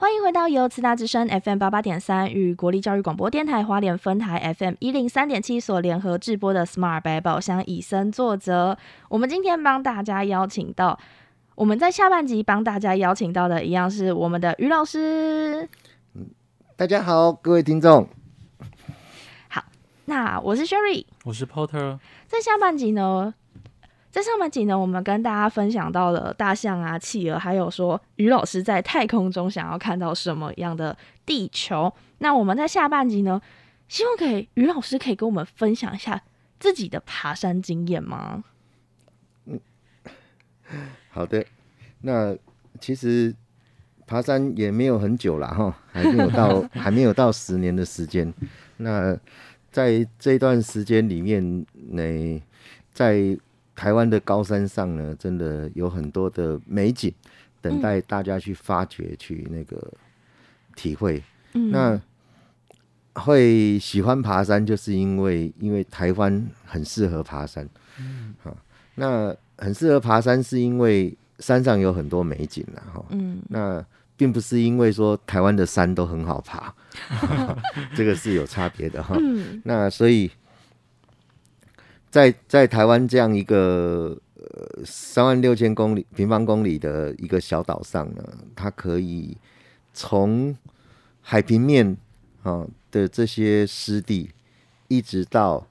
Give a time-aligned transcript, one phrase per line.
[0.00, 8.78] 欢迎回到由慈大之声 FM 八八点三与国立教育广播电台花莲分台 FM 一零三点七所联合制播的 Smart 百宝箱以身作则。
[9.08, 10.96] 我们今天帮大家邀请到，
[11.56, 15.68] 我们在下半集帮大家邀请到的一样是我们的于老师。
[16.76, 18.08] 大家好，各位听众。
[19.48, 19.64] 好，
[20.04, 21.98] 那我是 Sherry，我是 Porter。
[22.28, 23.34] 在下半集呢？
[24.18, 31.92] 在上半集呢，我们跟大家分享到了大象啊、企鹅，还有说于老师在太空中想要看到什么样的地球。
[32.18, 33.40] 那我们在下半集呢，
[33.86, 36.20] 希望可以于老师可以跟我们分享一下
[36.58, 38.42] 自己的爬山经验吗？
[39.46, 39.60] 嗯，
[41.10, 41.46] 好的。
[42.00, 42.36] 那
[42.80, 43.32] 其实
[44.04, 48.34] 爬山也没有很久了哈，还没有到 还没有到十年的时间。
[48.78, 49.16] 那
[49.70, 52.42] 在这段时间里面，那
[52.92, 53.38] 在
[53.78, 57.14] 台湾的高山上呢，真的有很多的美景，
[57.60, 59.80] 等待大家去发掘、去那个
[60.74, 61.22] 体会。
[61.52, 62.00] 那
[63.14, 67.68] 会喜欢爬山，就是因为因为台湾很适合爬山。
[68.00, 68.56] 嗯，好，
[68.96, 73.04] 那很适合爬山，是因为山上有很多美景了哈。
[73.10, 73.84] 嗯，那
[74.16, 76.74] 并不是因为说台湾的山都很好爬，
[77.94, 79.16] 这个是有差别的哈。
[79.20, 80.28] 嗯，那所以。
[82.10, 88.22] 在在台湾这样一个呃三万六千公里平方公里的一个小岛上呢，
[88.56, 89.36] 它可以
[89.92, 90.56] 从
[91.20, 91.96] 海平面
[92.42, 94.30] 啊的这些湿地，
[94.88, 95.66] 一直到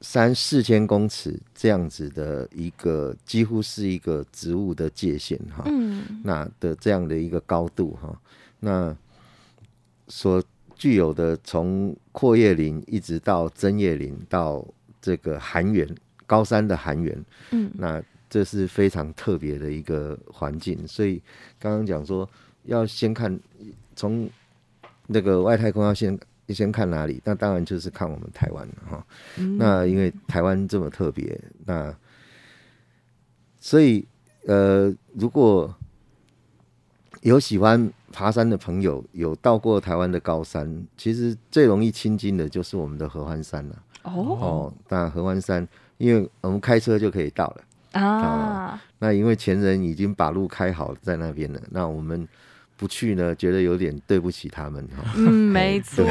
[0.00, 8.18] 三四千公尺这样子的一个几乎是一个植物的界限哈，嗯，那的这样的一个高度哈，
[8.60, 8.96] 那
[10.06, 10.42] 所
[10.74, 14.64] 具有的从阔叶林一直到针叶林到
[15.08, 15.88] 这个寒原
[16.26, 21.22] 高山的寒原，嗯，那这是非常特别的一个环境，所以
[21.58, 22.28] 刚刚讲说
[22.64, 23.40] 要先看
[23.96, 24.28] 从
[25.06, 26.18] 那个外太空要先
[26.48, 29.02] 先看哪里，那当然就是看我们台湾哈。
[29.56, 31.94] 那因为台湾这么特别，那
[33.58, 34.06] 所以
[34.44, 35.74] 呃，如果
[37.22, 43.82] 有喜欢爬山的朋友，有到过台湾的高山，其实最容易亲近的就是我们的合欢山了。
[44.14, 45.66] 哦，那合欢山，
[45.98, 48.82] 因为我们开车就可以到了啊。
[48.98, 52.26] 那因为前人已经把路开好在那边了，那我们
[52.76, 55.12] 不去呢，觉得有点对不起他们哈。
[55.16, 56.04] 嗯， 没错。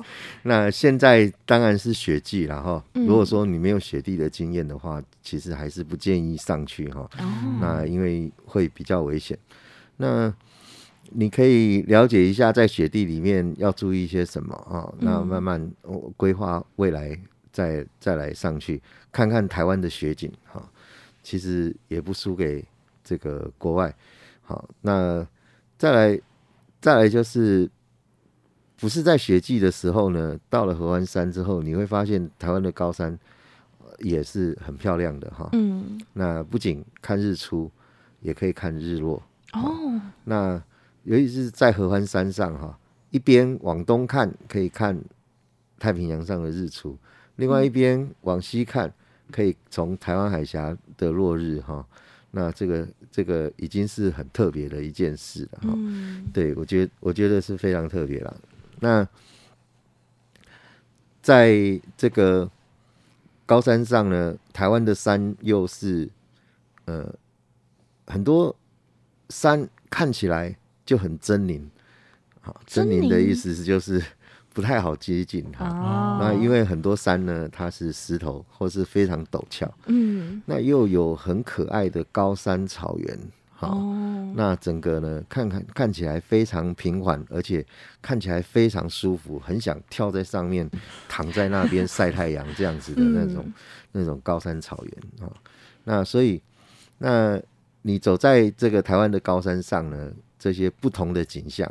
[0.42, 2.84] 那现在当然是雪季了哈。
[2.92, 7.08] 如果说你没有雪地的经验的话，其实还是不建议上去哈。
[7.18, 7.58] 哦。
[7.60, 9.38] 那因为会比较危险。
[9.96, 10.32] 那
[11.10, 14.92] 你可以了解一下，在雪地里面要注意一些什么啊？
[14.98, 15.72] 那慢慢
[16.16, 17.18] 规划未来，
[17.52, 18.80] 再再来上去
[19.12, 20.62] 看看台湾的雪景哈。
[21.22, 22.62] 其实也不输给
[23.02, 23.94] 这个国外。
[24.42, 25.26] 好，那
[25.78, 26.20] 再来
[26.80, 27.70] 再来就是，
[28.76, 33.18] 不是在雪季的时候呢，到了合欢山之后，你会发现台湾的高山
[34.00, 35.48] 也是很漂亮的哈。
[35.52, 35.98] 嗯。
[36.12, 37.70] 那不仅看日出，
[38.20, 39.22] 也可以看日落。
[39.54, 40.00] 哦。
[40.24, 40.62] 那
[41.04, 42.78] 尤其是在合欢山上哈，
[43.10, 44.98] 一边往东看可以看
[45.78, 46.96] 太平洋上的日出，
[47.36, 48.90] 另外一边往西看
[49.30, 51.86] 可以从台湾海峡的落日哈。
[52.30, 55.78] 那这个这个已经是很特别的一件事了哈。
[56.32, 58.36] 对我觉得我觉得是非常特别了。
[58.80, 59.06] 那
[61.20, 62.50] 在这个
[63.44, 66.08] 高山上呢，台湾的山又是
[66.86, 67.14] 呃
[68.06, 68.56] 很多
[69.28, 70.56] 山看起来。
[70.84, 71.62] 就很狰狞，
[72.40, 74.02] 好，狰狞的意思是就是
[74.52, 75.64] 不太好接近它。
[76.20, 83.18] 那因为很多山呢，它是石头或是非常陡峭，嗯，那又有很可爱的高山草原，
[83.50, 83.78] 好，
[84.34, 87.64] 那整个呢，看看看起来非常平缓，而且
[88.02, 90.70] 看起来非常舒服，很想跳在上面，
[91.08, 93.52] 躺在那边晒太阳这样子的那种
[93.92, 95.32] 那种高山草原啊。
[95.84, 96.42] 那所以，
[96.98, 97.40] 那
[97.82, 100.12] 你走在这个台湾的高山上呢？
[100.44, 101.66] 这些不同的景象，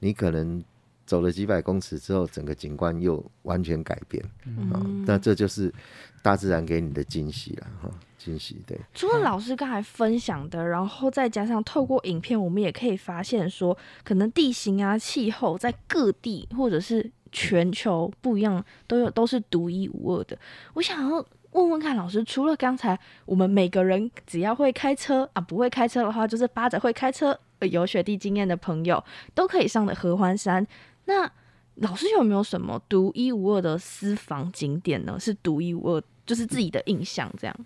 [0.00, 0.62] 你可能
[1.06, 4.22] 走了几百公尺之后，整个景观又完全改变
[4.70, 4.76] 啊！
[5.06, 5.72] 那这就是
[6.20, 7.88] 大自然给你的惊喜了哈，
[8.18, 8.78] 惊喜对。
[8.92, 20.38] 除了老师刚才分享的，然后再加上透过影片，我们也可以发现说，可能地形啊、气候在各地或者是全球不一样，都有都是独一无二的。
[20.74, 27.40] 我想要问问看老师，除了刚才我们每个人只要会开车啊，不会开车的话，就是巴着会开车。
[27.66, 29.02] 有雪地经验的朋友
[29.34, 30.66] 都可以上的合欢山。
[31.06, 31.30] 那
[31.76, 35.18] 老师有没有什么独一无二的私房景点呢？
[35.18, 37.56] 是独一无二，就是自己的印象这样。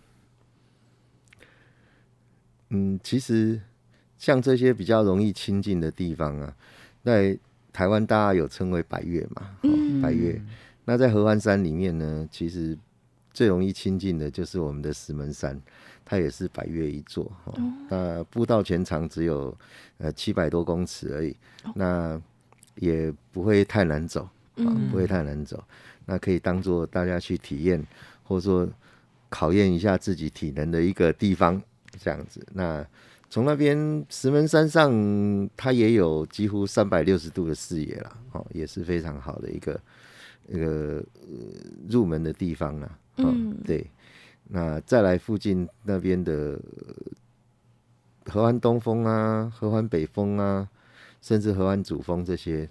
[2.68, 3.60] 嗯，其实
[4.16, 6.54] 像这些比较容易亲近的地方啊，
[7.02, 7.38] 在
[7.72, 9.56] 台湾大家有称为百越嘛，
[10.02, 10.40] 百越。
[10.84, 12.76] 那在合欢山里面呢，其实
[13.32, 15.60] 最容易亲近的就是我们的石门山，
[16.04, 17.30] 它也是百越一座。
[17.44, 17.54] 哦、
[17.88, 19.56] 那步道全长只有
[19.98, 21.36] 呃七百多公尺而已，
[21.74, 22.20] 那
[22.76, 24.22] 也不会太难走
[24.56, 25.62] 啊，不会太难走。
[26.04, 27.84] 那可以当做大家去体验，
[28.24, 28.68] 或者说
[29.28, 31.62] 考验一下自己体能的一个地方，
[31.98, 32.44] 这样子。
[32.52, 32.84] 那
[33.30, 39.80] 从那边石门山上，它也有几乎三百六十度的视野了，哦，也是非常好的一个
[40.48, 41.36] 一个、呃、
[41.88, 42.98] 入门的地方了。
[43.18, 43.86] 嗯，对。
[44.48, 46.94] 那再来附近那边的呃
[48.26, 50.68] 合欢东风啊、河湾北风啊，
[51.20, 52.68] 甚至河湾主峰这些，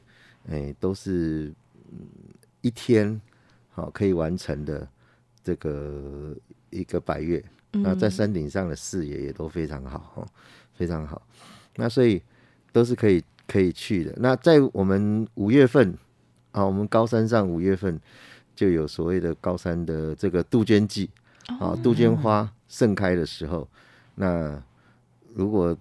[0.47, 1.53] 哎，都是、
[1.91, 1.99] 嗯、
[2.61, 3.19] 一天
[3.69, 4.87] 好、可以完成的
[5.43, 6.35] 这个
[6.69, 7.43] 一个百越。
[7.71, 10.27] 那在山顶上的视野也都非常好，哦，
[10.73, 11.21] 非常好。
[11.77, 12.21] 那所以
[12.73, 14.13] 都是可以可以去的。
[14.17, 15.97] 那在我们五月份
[16.51, 17.97] 啊，我们高山上五月份
[18.53, 21.09] 就有所谓的高山的这个杜鹃季
[21.47, 23.67] 啊，杜鹃花盛开的时候，
[24.15, 24.61] 那
[25.33, 25.75] 如果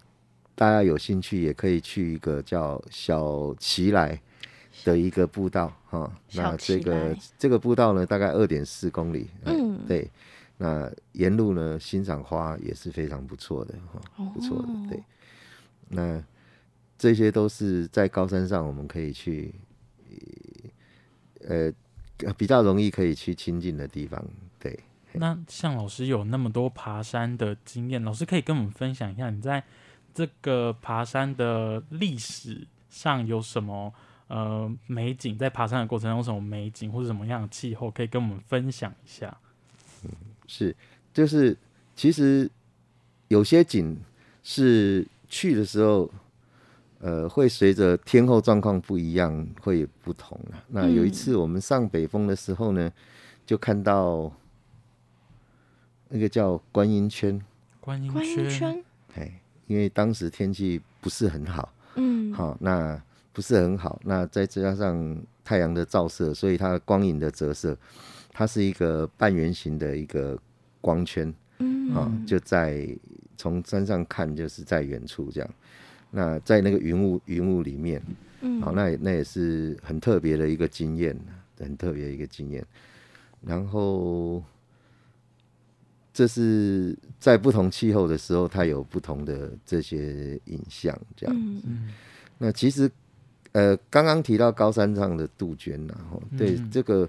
[0.54, 4.20] 大家有兴趣，也可以去一个叫小奇来
[4.84, 6.12] 的一个步道哈。
[6.32, 10.10] 那这个这个步道呢，大概二点四公里，哎嗯对。
[10.62, 15.02] 那沿路呢，欣赏花也是非常不错的哈，不错的，对。
[15.88, 16.22] 那
[16.98, 19.54] 这些都是在高山上我们可以去，
[21.48, 21.72] 呃，
[22.36, 24.22] 比较容易可以去亲近的地方，
[24.58, 24.78] 对。
[25.14, 29.62] 那像老师有那么多爬山的经验，老师可以跟我们分享一下，你在
[30.14, 33.92] 这个爬山的历史上有什么
[34.28, 35.36] 呃美景？
[35.36, 39.36] 在爬山的过程中有什么美景或者什么样的气候，可以跟我们分享一下？
[40.46, 40.74] 是，
[41.12, 41.56] 就是
[41.94, 42.50] 其实
[43.28, 43.96] 有些景
[44.42, 46.10] 是去的时候，
[47.00, 50.58] 呃，会随着天候状况不一样，会不同啊。
[50.68, 52.90] 那有一次我们上北峰的时候呢，
[53.46, 54.32] 就看到
[56.10, 57.40] 那个叫观音圈，
[57.80, 58.84] 观音观音圈，圈，
[59.14, 63.00] 哎，因为当时天气不是很好，嗯，好，那
[63.32, 67.78] 不是很好，那再加上太阳的照射，所以它的光影的折射，
[68.32, 70.36] 它是一个半圆形的一个
[70.80, 71.94] 光圈，嗯。
[71.94, 72.86] 啊、就在
[73.36, 75.50] 从山上看，就是在远处这样。
[76.10, 78.02] 那在那个云雾云雾里面，
[78.42, 78.60] 嗯。
[78.60, 81.18] 好，那也那也是很特别的一个经验，
[81.58, 82.64] 很特别的一个经验。
[83.42, 84.42] 然后，
[86.12, 91.34] 这是在不同气候的时候，它有不同的这些影像，这样。
[91.36, 91.88] 嗯
[92.38, 92.90] 那其实，
[93.52, 97.08] 呃，刚刚提到高山上的杜鹃然后对、嗯这个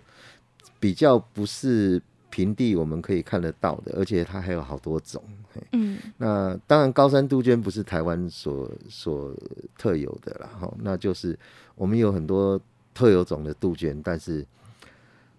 [0.80, 5.24] 比较不是平地我们可以看得到的，而且它还有好多种。
[5.54, 9.33] 嘿嗯那当然，高山杜鹃不是台湾所所
[9.77, 11.38] 特有的啦，哈，那就是
[11.75, 12.59] 我们有很多
[12.94, 14.45] 特有种的杜鹃，但是，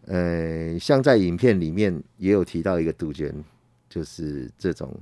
[0.06, 3.32] 呃，像在影片里面也有提到一个杜鹃，
[3.88, 4.92] 就是这种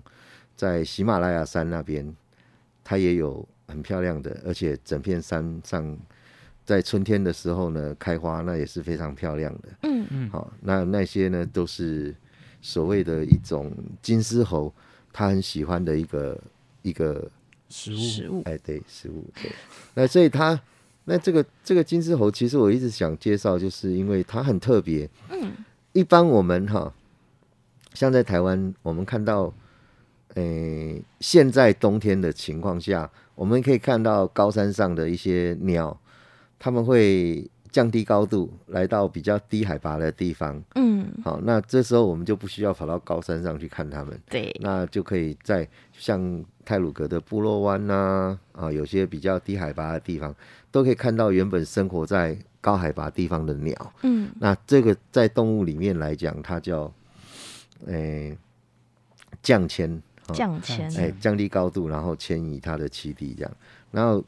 [0.57, 2.15] 在喜马拉雅山那边，
[2.85, 5.99] 它也有很漂亮的，而且整片山上
[6.65, 9.69] 在春天的时候呢开花，那也是非常漂亮的。
[9.83, 12.15] 嗯嗯，好，那那些呢都是
[12.61, 14.73] 所谓的一种金丝猴，
[15.13, 16.39] 它很喜欢的一个
[16.83, 17.31] 一个
[17.69, 19.51] 食物，食物，哎，对，食物对。
[19.95, 20.61] 那所以它
[21.11, 25.11] 那这个这个金丝猴，其实我一直想介绍，就是因为它很特别。
[25.29, 25.51] 嗯，
[25.93, 26.95] 一般我们哈，
[27.95, 29.53] 像在台湾，我们看到，
[30.35, 36.01] 诶、现在冬天的情况下，我们可以看到高山上的一些鸟，
[36.61, 40.63] 它们会降低高度，来到比较低海拔的地方。
[40.77, 50.33] 嗯，好，那这时候我们就不需要跑到高山上去看它们，对，那就可以在像泰鲁格的部落湾呐、啊，有些比较低海拔的地方，
[50.71, 53.93] 都可以看到原本生活在高海拔地方的鸟。
[54.03, 56.93] 嗯那这个在动物里面来讲，它叫
[57.87, 58.39] 诶、
[59.43, 60.01] 降迁，
[60.33, 63.53] 降迁，哎、降低高度，然后迁移它的栖地这样。
[63.91, 64.23] 然后，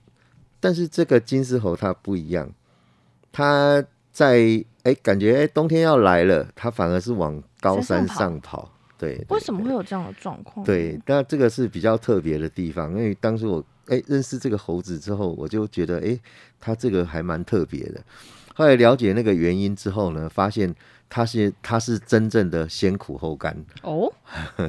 [0.58, 2.52] 但是这个金丝猴它不一样，
[3.30, 8.71] 它在哎、感觉哎、冬天要来了，它反而是往高山上跑。
[9.02, 10.64] 对，对为什么会有这样的状况？
[10.64, 16.18] 对，那这个是比较特别的地方，因为当时我哎、认识这个猴子之后，我就觉得哎、
[16.60, 18.00] 它这个还蛮特别的。
[18.54, 20.72] 后来了解那个原因之后呢，发现
[21.08, 24.10] 它是它是真正的先苦后甘，哦，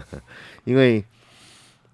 [0.65, 1.05] 因为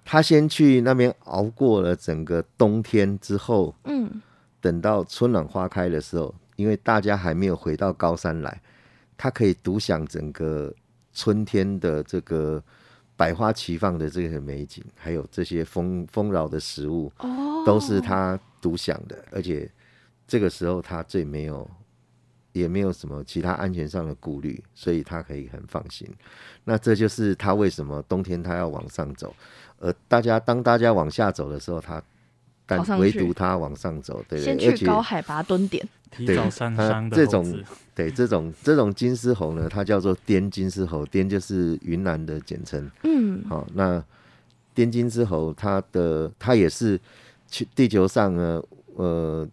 [0.05, 4.21] 他先去那边熬过了整个冬天之后，嗯
[4.61, 8.61] 等到春暖花开的时候，因为大家还没有回到高山来，
[9.17, 10.73] 他可以独享整个
[11.13, 12.63] 春天的这个
[13.15, 19.69] 百花齐放的这个美景，还有这些丰丰饶的食物，哦，都是他独享的，而且
[20.27, 21.69] 这个时候他最没有，
[22.53, 26.07] 也没有什么其他安全上的顾虑，所以他可以很放心。
[26.63, 29.35] 那这就是他为什么冬天他要往上走，
[29.79, 32.01] 而大家当大家往下走的时候，他
[32.99, 37.63] 唯独它往上走，对先对，而且去高海拔蹲点，对提早上它山的这种
[37.95, 42.89] 对这种这种金丝猴呢，它叫做滇金丝猴，滇就是云南的简称。
[43.03, 44.03] 嗯，好、那
[44.73, 46.99] 滇金丝猴，它的它也是
[47.47, 48.61] 去地球上呢，
[48.95, 49.47] 呃，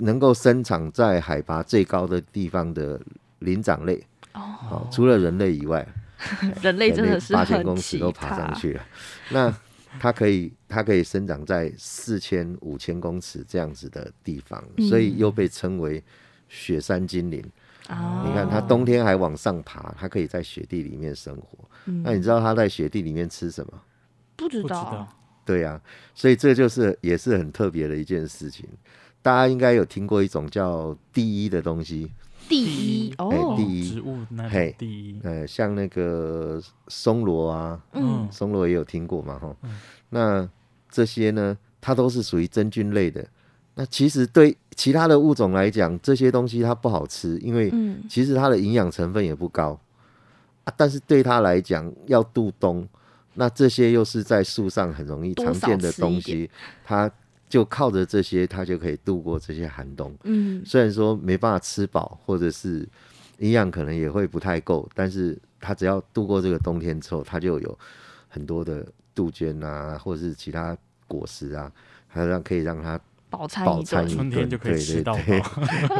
[0.00, 3.00] 能够生长在海拔最高的地方的
[3.38, 4.02] 灵长类。
[4.34, 5.86] 哦，好、除了人类以外，
[6.60, 8.82] 人类真的是八千公尺都爬上，去了。
[9.30, 9.54] 那
[10.00, 16.02] 它可以，它可以生长在四千、五千公尺这样子的地方，所以又被称为
[16.48, 17.44] 雪山精灵。
[17.88, 21.58] 啊，你看，它冬天还往上爬，它可以在雪地里面生活。
[21.86, 23.72] 嗯那你知道它在雪地里面吃什么？
[24.36, 25.08] 不知道道，
[25.44, 25.80] 对呀、
[26.14, 28.68] 所以这就是也是很特别的一件事情。
[29.22, 32.12] 大家应该有听过一种叫第一的东西，
[32.48, 33.90] 第第一一哦，哎第一。
[33.90, 38.26] 植物那嘿第一，呃，像那个松萝啊，嗯。
[38.30, 39.54] 松萝也有听过嘛，哈。
[40.08, 40.48] 那
[40.90, 43.26] 这些呢，它都是属于真菌类的。
[43.74, 48.02] 那其实对其他的物种来讲，这些东西它不好吃，因为嗯。
[48.08, 49.78] 其实它的营养成分也不高。
[50.64, 50.72] 啊。
[50.76, 52.88] 但是对它来讲，要度冬，
[53.34, 56.50] 那这些又是在树上很容易常见的东西，
[56.84, 57.10] 它
[57.48, 60.14] 就靠着这些，它就可以度过这些寒冬。
[60.24, 62.86] 嗯虽然说没办法吃饱，或者是
[63.38, 67.78] 营养可能也会不太够，但是它只要度过这个冬天之后，它就有
[68.28, 70.76] 很多的杜鹃啊，或者是其他
[71.06, 71.72] 果实啊，
[72.06, 73.00] 还让可以让它
[73.30, 75.16] 饱餐一顿饱餐一，春天就可以吃到。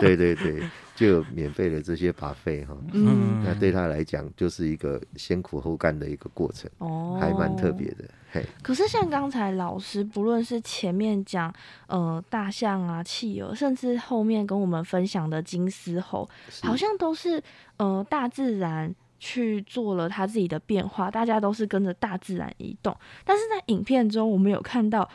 [0.00, 0.62] 对对对，
[0.98, 2.76] 就有免费的这些把费哈。
[2.92, 8.04] 嗯那对他来讲，就是一个先苦后甘的一个过程，哦，还蛮特别的。
[8.32, 11.54] 嘿，可是像刚才老师，不论是前面讲
[11.86, 16.28] 呃大象啊、企鹅，甚至后面跟我们分享的金丝猴，
[16.62, 17.40] 好像都是
[17.76, 22.94] 呃大自然去做了它自己的变化，大家都是跟着大自然移动。
[23.24, 25.08] 但是在影片中，我们有看到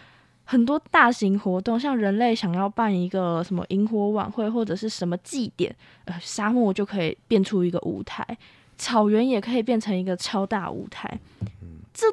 [0.46, 8.26] 很多大型活动，像人类想要办一个什么萤火晚会或者是什么祭典，呃，沙漠就可以变出一个舞台，
[8.78, 11.20] 草原也可以变成一个超大舞台。
[11.94, 12.08] 这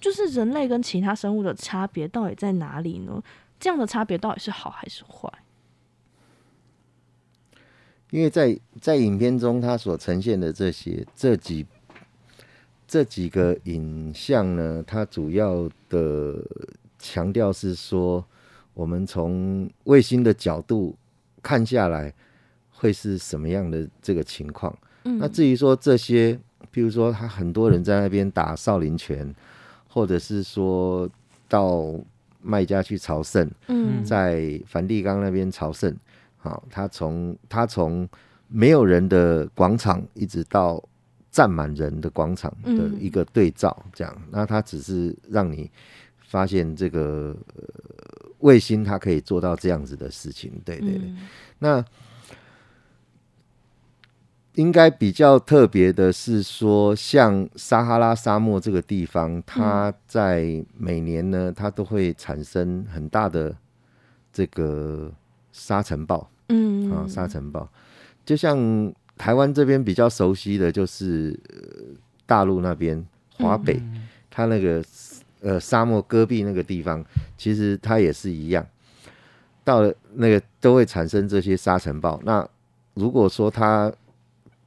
[0.00, 3.22] 就是人类跟其他生物的差别到底在哪里呢？
[3.60, 5.30] 这样的差别到底是好还是坏？
[8.10, 11.66] 因为在在影片中，它所呈现的这些这几
[12.86, 16.44] 这几个影像呢，它主要的
[17.04, 18.24] 强调是说，
[18.72, 20.96] 我们从卫星的角度
[21.42, 22.10] 看下来，
[22.72, 24.74] 会是什么样的这个情况。
[25.04, 25.18] 嗯。
[25.18, 26.34] 那至于说这些，
[26.72, 29.34] 譬如说他很多人在那边打少林拳，
[29.86, 31.06] 或者是说
[31.46, 31.94] 到
[32.40, 34.02] 麦加去朝圣，嗯。
[34.02, 35.94] 在梵蒂冈那边朝圣，
[36.38, 38.08] 好、他从他从
[38.48, 40.82] 没有人的广场一直到
[41.30, 42.96] 站满人的广场的嗯。
[42.98, 45.70] 一个对照，这样，那他只是让你
[46.34, 47.62] 发现这个、呃、
[48.40, 51.06] 卫星它可以做到这样子的事情，对对对。
[51.06, 51.16] 嗯
[51.60, 51.84] 那
[54.54, 63.56] 应该比较特别的是说，像撒哈拉沙漠这个地方，它在每年呢，它都会产生很大的
[64.32, 65.12] 这个
[65.52, 67.68] 沙尘暴嗯啊，沙尘暴。
[68.24, 71.56] 就像台湾这边比较熟悉的就是、呃、
[72.26, 73.04] 大陆那边
[73.36, 74.84] 华北，嗯它那个
[75.44, 77.04] 呃沙漠戈壁那个地方，
[77.38, 78.66] 其实它也是一样，
[79.62, 82.20] 到了那个都会产生这些沙尘暴。
[82.24, 82.44] 那
[82.94, 83.92] 如果说它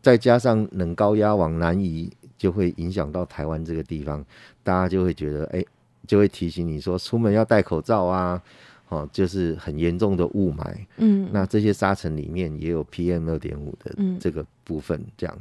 [0.02, 4.24] 再加上冷高压往南移，就会影响到台湾这个地方，
[4.64, 5.66] 大家就会觉得，哎、
[6.06, 8.42] 就会提醒你说，出门要戴口罩啊，
[8.90, 10.74] 哦，就是很严重的雾霾。
[10.98, 15.38] 嗯那这些沙尘里面也有 PM 二点五的嗯这个部分，这样。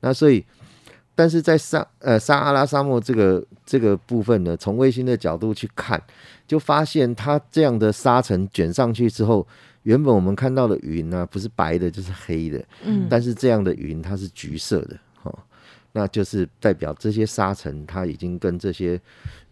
[0.00, 0.44] 那所以，
[1.20, 6.02] 但是在沙呃撒哈拉沙漠这个这个部分呢，从卫星的角度去看，
[6.48, 9.46] 就发现它这样的沙尘卷上去之后，
[9.82, 15.38] 原本我们看到的云呢、不是白的就是黑的，嗯但是这样的云它是橘色的，哦，
[15.92, 18.98] 那就是代表这些沙尘它已经跟这些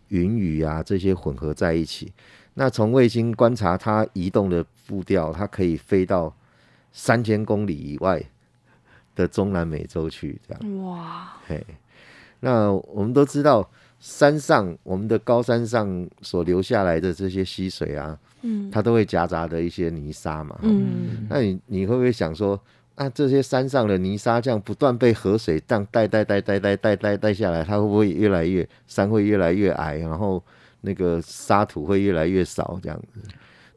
[0.09, 2.11] 云雨啊这些混合在一起。
[2.55, 6.35] 那从卫星观察它移动的步调，它可以飞到
[6.93, 8.25] 三千公里以外
[9.19, 10.85] 的中南美洲去，这样。
[10.85, 11.67] 哇，嘿，
[12.39, 20.57] 那我们都知道，山上我们的高山上所留下来的这些溪水啊，嗯它都会夹杂的一些泥沙嘛。
[20.63, 22.59] 嗯那你你会不会想说，
[22.95, 30.41] 那这些山上的泥沙这样不断被河水这样带带带带带带带带下来，它会不会越来越山会越来越矮，然后
[30.83, 33.21] 那个沙土会越来越少，这样子，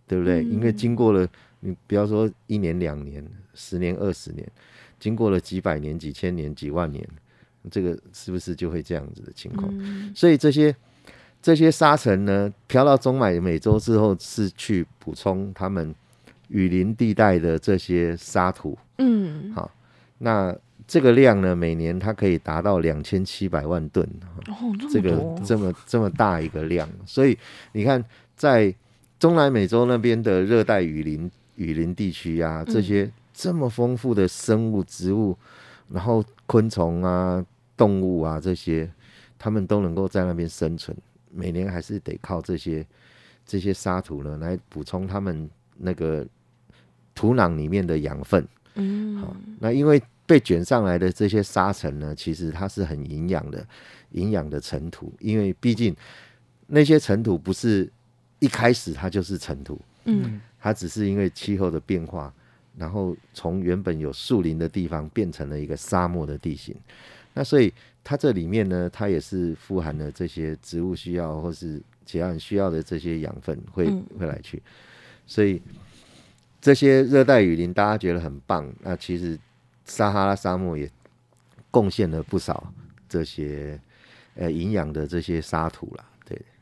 [0.07, 0.43] 对不对？
[0.43, 1.27] 因为经过了
[1.61, 4.47] 你不要说一年两年、十年二十年，
[5.01, 7.05] 经过了几百年、几千年、几万年，
[7.71, 9.67] 这个是不是就会这样子的情况？
[10.15, 10.73] 所以这些
[11.41, 15.93] 这些沙尘呢，飘到中美美洲之后，是去补充他们
[16.49, 18.77] 雨林地带的这些沙土。
[18.99, 19.71] 嗯，好，
[20.19, 20.55] 那
[20.87, 24.07] 这个量呢，每年它可以达到两千七百万吨，
[24.47, 27.35] 哦，这这个这么这么大一个量，所以
[27.71, 28.03] 你看，
[28.35, 28.71] 在
[29.17, 33.09] 中南美洲那边的热带雨林雨林地区啊，这些
[33.41, 35.35] 这么丰富的生物、植物，
[35.89, 37.43] 然后昆虫啊、
[37.75, 38.87] 动物啊这些，
[39.39, 40.95] 它们都能够在那边生存，
[41.31, 42.85] 每年还是得靠这些
[43.43, 46.23] 这些沙土呢来补充它们那个
[47.15, 48.47] 土壤里面的养分。
[48.75, 49.25] 嗯，
[49.59, 53.65] 那因为被卷上来的这些沙尘呢，其实它是很营养的，
[54.11, 55.11] 营养的尘土。
[55.19, 55.95] 因为毕竟
[56.67, 57.91] 那些尘土不是
[58.37, 62.31] 一开始它就是尘土，嗯，它只是因为气候的变化，
[62.77, 66.75] 然后从原本有树林的地方变成了一个沙漠的地形。
[67.33, 67.73] 那所以
[68.03, 74.05] 它这里面呢，它也是富含了这些植物需要或是其他人需要的这些养分会嗯。
[74.19, 74.61] 会来去，
[75.25, 75.61] 所以
[76.59, 79.39] 这些热带雨林大家觉得很棒，那其实
[79.85, 80.91] 撒哈拉沙漠也
[81.71, 82.71] 贡献了不少
[83.07, 83.79] 这些
[84.35, 86.10] 呃营养的这些沙土啦，对，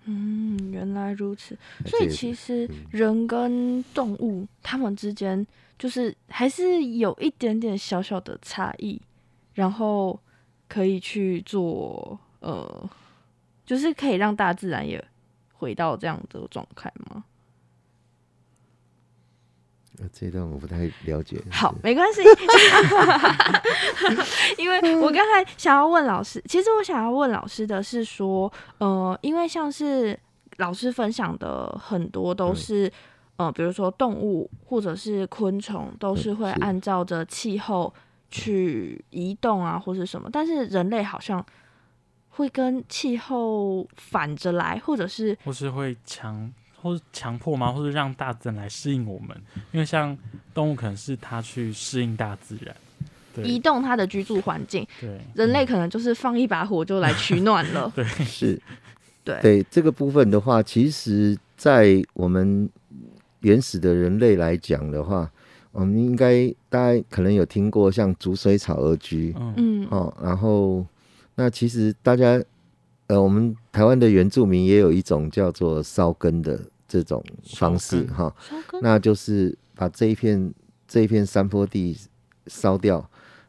[0.05, 1.57] 嗯，原来如此。
[1.85, 5.45] 所以其实嗯人跟动物它们之间
[5.77, 9.01] 就是还是有一点点小小的差异，
[9.53, 10.19] 然后
[10.67, 12.89] 可以去做呃，
[13.65, 15.03] 就是可以让大自然也
[15.53, 17.23] 回到这样的状态吗？
[20.01, 21.41] 呃这一段我不太了解。
[21.51, 22.21] 好，没关系，
[24.57, 30.17] 因为我刚才想要问老师，其实我想要问老师的是说，呃，因为像是
[30.57, 32.91] 老师分享的很多都嗯是，
[33.37, 37.93] 呃，比如说动物或者是昆虫，都是会按照着气候
[38.29, 41.45] 去移动啊，或是什么，但是人类好像
[42.29, 47.71] 会跟气候反着来，或者是或是会强，或是强迫吗？
[47.71, 49.35] 或是让大自然来适应我们？
[49.71, 50.17] 因为像
[50.53, 52.75] 动物可能是它去适应大自然，
[53.45, 58.03] 移动它的居住环境，对，人类可能就是放一把火就来取暖了， 对。
[58.05, 58.59] 是，
[59.23, 62.69] 对，对这个部分的话，其实，在我们
[63.41, 65.29] 原始的人类来讲的话，
[65.71, 69.53] 我们应该大家可能有听过像逐水草而居，嗯。
[69.57, 69.87] 嗯。
[69.91, 70.85] 哦，然后
[71.35, 72.41] 那其实大家，
[73.09, 77.23] 呃，我们台湾的原住民也有一种叫做烧根的这种
[77.57, 78.33] 方式哈、
[78.81, 80.53] 那就是把这一片
[80.87, 81.97] 这一片山坡地
[82.45, 83.03] 烧掉，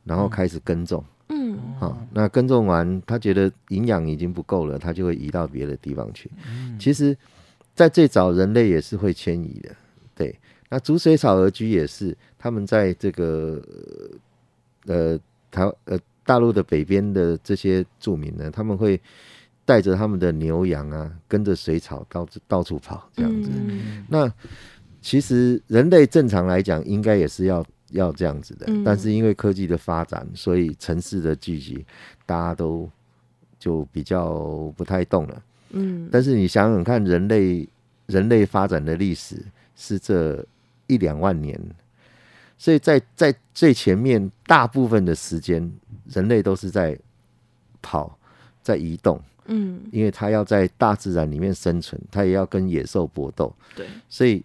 [0.05, 1.05] 然后嗯开始耕种。
[1.29, 6.31] 嗯好、那耕种完，他觉得营养已经不够了，他就会移到别的地方去。
[6.49, 7.17] 嗯其实，
[7.75, 9.77] 在最早人类也是会迁移的，
[10.15, 10.35] 对。
[10.71, 13.63] 那逐水草而居也是，他们在这个
[14.87, 15.19] 呃
[15.51, 19.01] 台呃大陆的北边的这些住民呢，他们会
[19.65, 23.51] 带着他们的牛羊啊，跟着水草到处到处跑这样子。
[23.55, 24.33] 嗯那
[25.01, 31.85] 其实人类正常来讲，应该也是要要这样子的，嗯但是因为科技的发展，所以城市的聚集，
[32.27, 32.89] 大家都
[33.59, 35.43] 就比较不太动了。
[35.71, 37.69] 嗯但是你想想看，人类
[38.07, 39.37] 人类发展的历史
[39.77, 40.45] 是这
[40.87, 41.59] 一两万年，
[42.59, 45.73] 所以在在最前面大部分的时间，
[46.07, 46.99] 人类都是在
[47.81, 48.19] 跑，
[48.63, 54.45] 在移动，嗯，因为他要在大自然里面生存，他也要跟野兽搏斗，对，所以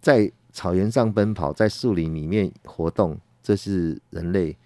[0.00, 4.56] 在草原上奔跑，在树林里面活动，这是人类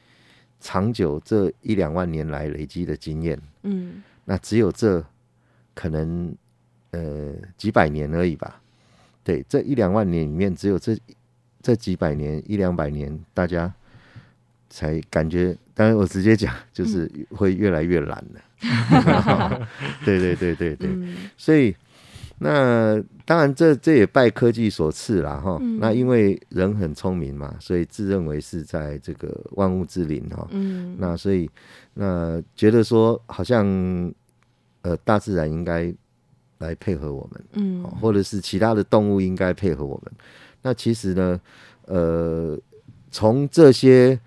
[0.61, 3.41] 长久这一两万年来累积的经验。
[3.63, 5.05] 嗯那只有这
[5.75, 6.35] 可能
[6.91, 8.61] 呃几百年而已吧。
[9.23, 10.99] 对，这一两万年里面，只有这
[11.63, 13.73] 这几百年一两百年，大家
[14.69, 15.57] 才感觉。
[15.77, 18.41] 当然，我直接讲，就是会越来越懒了。
[20.07, 21.77] 对对对对对，嗯所以
[22.39, 25.59] 那当然这这也拜科技所赐啦哈。
[25.61, 30.49] 嗯那因为人很聪明嘛，所以自认为是在这个万物之灵哈。
[30.51, 31.51] 嗯，那所以
[31.93, 33.67] 那觉得说好像
[34.81, 35.93] 呃大自然应该
[36.59, 40.13] 来配合我们，嗯哦或者是其他的动物应该配合我们。
[40.63, 41.39] 那其实呢，
[41.85, 42.59] 呃，
[43.11, 44.19] 从这些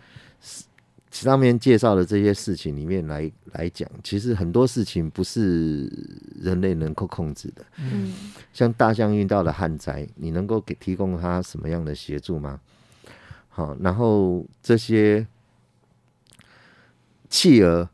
[1.11, 5.91] 上面介绍的这些事情里面来来讲，其实很多事情不是
[6.39, 7.65] 人类能够控制的。
[7.77, 8.13] 嗯
[8.53, 12.59] 像大象遇到的旱灾，你能够给提供它什么样的协助吗？
[13.47, 15.25] 好，然后这些
[17.27, 17.89] 企鹅，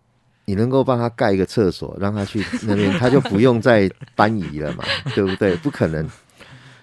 [0.45, 4.83] 你能够帮他盖一个厕所，让他去那边，他就不用再搬移了嘛，
[5.15, 5.55] 对不对？
[5.55, 6.07] 不可能。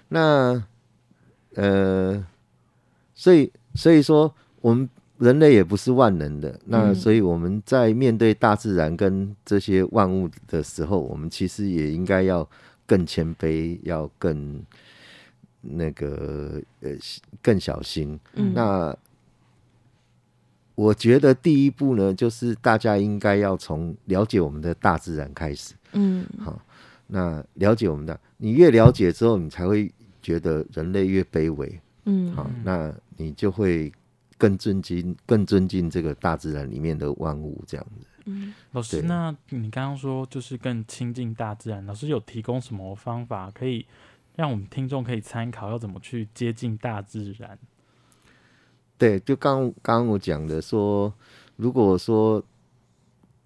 [0.09, 0.61] 那
[1.55, 2.25] 呃，
[3.15, 4.89] 所以所以说，我们
[5.19, 6.59] 人类也不是万能的。
[6.65, 12.47] 那嗯所以我们在面对大自然跟这些万物的时候，我们其实也应该要
[12.85, 14.63] 更谦卑，要更
[15.61, 16.91] 那个呃
[17.41, 18.19] 更小心。
[18.33, 18.95] 嗯那
[20.75, 25.75] 我觉得第一步呢，就是大家应该要从了解我们的大自然开始。
[25.91, 26.59] 嗯好
[27.05, 31.79] 那了解我们的，你越了解之后，你才会觉得人类越卑微。
[32.05, 33.93] 嗯好，那你就会
[34.43, 38.05] 更尊敬、更尊敬这个大自然里面的万物，这样子。
[38.25, 43.85] 嗯老师，那你刚刚说就是更亲近大自然，老师有提供什么方法可以
[44.35, 47.57] 让我们听众可以参考，要怎么去接近大自然？
[48.97, 51.13] 对，就刚刚刚我讲的说，
[51.55, 52.43] 如果说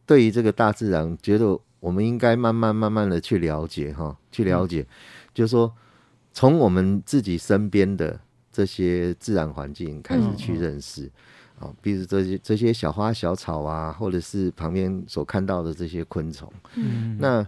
[0.08, 4.84] 对于这个大自然，觉得我们应该慢慢慢慢的去了解哈，去了解，
[5.32, 5.72] 就是说
[6.34, 8.20] 从我们自己身边的
[8.58, 11.08] 这些自然环境开始去认识。
[11.60, 17.48] 啊，比如这些这些小花小草啊，或者是旁边所看到的这些昆虫，嗯，那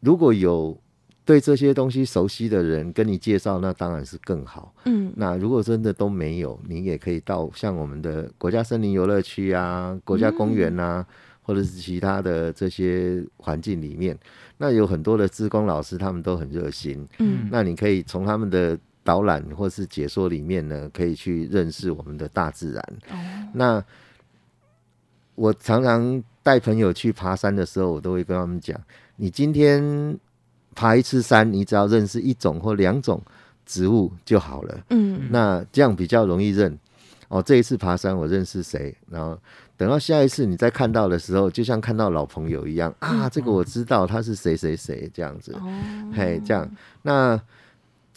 [0.00, 0.78] 如果有
[1.24, 4.74] 对这些东西熟悉的人跟你介绍，那当然是更好。
[4.86, 11.04] 嗯那如果真的都没有，你也可以到像我们的国家森林游乐区啊、国家公园啊，
[11.42, 14.18] 或者是其他的这些环境里面，
[14.56, 17.06] 那有很多的志工老师，他们都很热心。
[17.18, 22.82] 嗯那你可以从他们的导览或是解说里面呢，可以去认识我们的大自然。
[23.10, 23.16] 哦
[23.54, 23.82] 那
[25.34, 28.78] 我常常带朋友去爬山的时候，我都会跟他们讲：
[29.16, 29.80] 你今天
[30.74, 33.22] 爬一次山，你只要认识一种或两种
[33.64, 34.78] 植物就好了。
[34.90, 36.78] 嗯那这样比较容易认。
[37.28, 39.38] 哦，这一次爬山我认识谁，然后
[39.76, 45.52] 等到下一次你再看到的时候，就像看到老朋友一样啊，这个我知道他是谁谁谁这样子。
[45.52, 45.60] 哦
[46.16, 46.68] 嘿，这样，
[47.02, 47.40] 那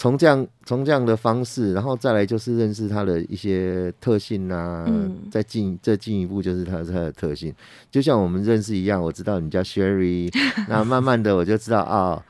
[0.01, 7.53] 从这样从这样的方式，然后再来就是认识它的一些特性啊，嗯再进再进一步就是它它的特性，
[7.91, 10.33] 就像我们认识一样，我知道你叫 Sherry，
[10.67, 12.25] 那慢慢的我就知道啊。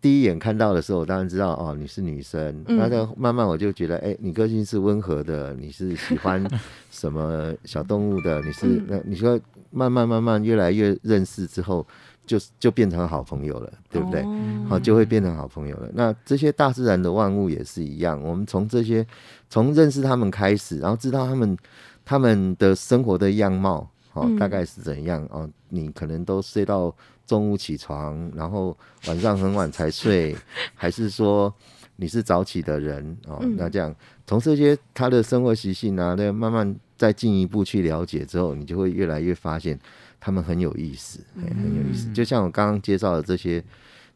[0.00, 2.62] 第一眼看到的时候，我当然知道哦，你是女生。
[2.68, 6.46] 嗯那再慢慢我就觉得，哎、你个性是温和的，你是喜欢
[6.92, 11.84] 什么小动物的，你是嗯那你说慢慢慢慢越来越认识之后，
[12.26, 14.22] 就就变成好朋友了，对不对？
[14.22, 15.88] 哦好，就会变成好朋友了。
[15.94, 19.06] 那这些大自然的万物也是一样，我们从这些
[19.48, 21.56] 从认识他们开始，然后知道他们
[22.04, 25.48] 他们的生活的样貌，哦嗯，大概是怎样哦。
[25.68, 26.94] 你可能都睡到
[27.26, 30.36] 中午起床，然后晚上很晚才睡，
[30.74, 31.52] 还是说
[31.96, 33.38] 你是早起的人哦？
[33.42, 33.94] 嗯那这样
[34.26, 39.78] 从这些他的生活习性啊，那慢慢再进一步去了解之后，你就会越来越发现
[40.18, 42.08] 他们很有意思，嘿很有意思。
[42.08, 43.62] 嗯就像我刚刚介绍的这些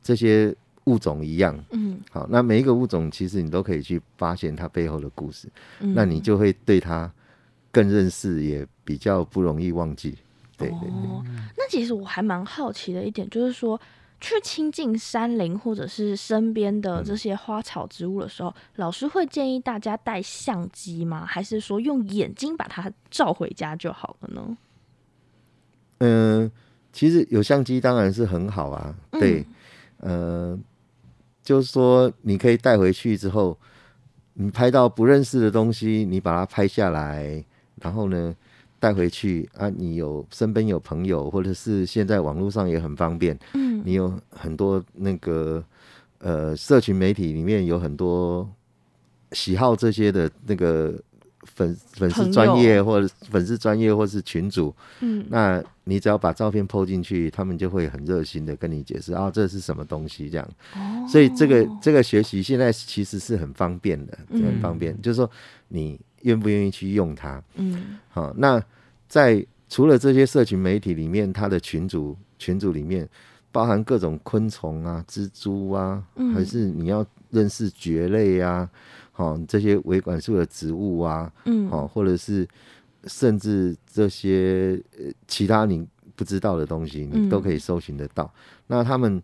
[0.02, 1.58] 这些物种一样。
[1.70, 5.48] 嗯好，那每一个物种其实你都可以去发现它背后的故事，
[5.80, 7.12] 嗯那你就会对它
[7.70, 10.16] 更认识，也比较不容易忘记。
[10.56, 11.24] 对对对，哦，
[11.56, 13.80] 那其实我还蛮好奇的一点，就是说
[14.20, 21.24] 去亲近山林或者是身边的这些花草植物的时候，老师会建议大家带相机吗？
[21.24, 24.56] 还是说用眼睛把它照回家就好了呢？
[26.00, 26.50] 嗯、
[26.92, 29.44] 其实有相机当然是很好啊，对，
[29.98, 30.58] 呃，
[31.42, 33.56] 就是说你可以带回去之后，
[34.34, 37.44] 你拍到不认识的东西，你把它拍下来，
[37.80, 38.34] 然后呢
[38.78, 43.82] 带回去啊，你有身边有朋友，或者是现在网络上也很方便，嗯。
[43.82, 45.64] 你有很多那个
[46.18, 48.46] 呃，社群媒体里面有很多
[49.32, 50.94] 喜好这些的那个
[51.42, 55.24] 粉粉丝专业或者粉丝专业或是群主，嗯。
[55.28, 60.48] 那你只要把照片 PO 进去，他们就会很热心的跟你解释啊，这是什么东西这样。
[60.74, 61.06] 哦。
[61.08, 64.42] 所以这个这个学习现在其实是很方便的，嗯。
[64.42, 65.28] 很方便，就是说
[65.68, 67.42] 你愿不愿意去用它。
[67.56, 67.98] 嗯。
[68.10, 68.62] 好，那
[69.08, 73.08] 在除了这些社群媒体里面，它的群主群组里面
[73.50, 76.34] 包含各种昆虫啊、蜘蛛啊，嗯。
[76.34, 78.68] 还是你要认识蕨类啊，
[79.20, 82.48] 好、这些维管束的植物啊，嗯哦，或者是
[83.04, 88.32] 甚至这些呃其他你不知道的东西，你都嗯可以搜寻得到。
[88.66, 89.22] 那他们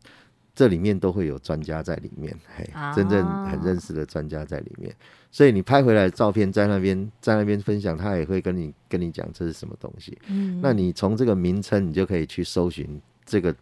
[0.54, 4.94] 这里面都会有专家在里面，嘿，真正很认识的专家在里面。
[5.30, 10.16] 所以你拍回来的照片在那边在那边分享，他也会跟你跟你讲这是什么东西。
[10.28, 13.54] 嗯那你从这个名称，你就可以去搜寻这个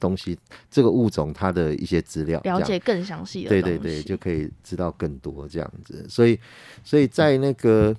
[0.00, 0.38] 东西，
[0.70, 6.06] 这个物种它的一些资料，了解更详细的，对对对，就可以知道更多这样子。
[6.08, 6.38] 所以
[6.82, 7.94] 所以在那个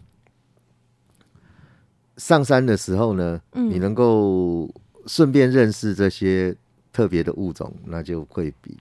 [2.18, 4.70] 上山的时候呢，你能够
[5.08, 6.56] 顺便认识这些
[6.92, 8.78] 特别的物种，那就会比。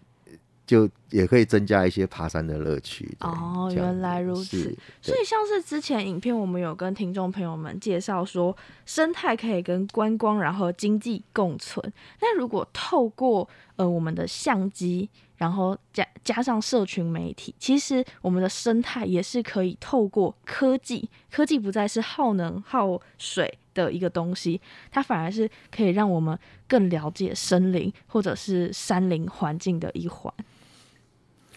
[0.68, 3.16] 就也可以增加一些爬山的乐趣。
[3.20, 8.54] 哦原来如此所以像是之前影片，我们有跟听众朋友们介绍说，
[8.84, 11.90] 生态可以跟观光然后经济共存。
[12.20, 30.30] 那如果透过呃我们的相机，然后加加上社群媒体，其实我们的生态也是可以透过科技，科技不再是耗能耗水的一个东西，它反而是可以让我们更了解森林或者是山林环境的一环。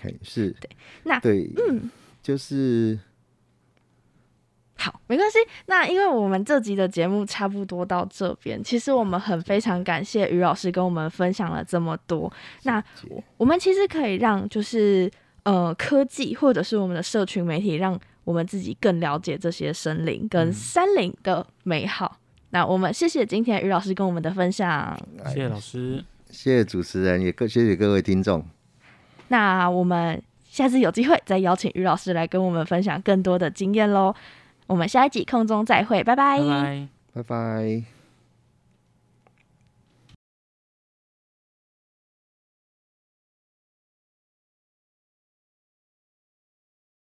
[0.02, 0.56] 嘿 是，
[1.04, 1.90] 那对，嗯，
[2.24, 2.98] 就是
[4.76, 5.38] 好，没关系。
[5.68, 12.32] 那因为我们这集的节目差不多到这边，其实我们很非常感谢于老师跟我们分享了这么多。
[12.64, 15.12] 那我我们其实可以让就是
[15.44, 22.18] 呃科技或者是我们的社群媒体，让我们自己更了解这些森林跟山林的美好。
[22.50, 25.00] 那我们谢谢今天于老师跟我们的分享。
[25.28, 26.04] 谢谢老师。
[26.32, 28.44] 谢谢主持人，也各谢谢各位听众。
[29.32, 34.13] 那我们下次有机会再邀请于老师来跟我们分享更多的经验喽。
[34.67, 36.88] 我们下一集空中再会，拜拜拜拜。
[37.13, 38.01] 拜拜。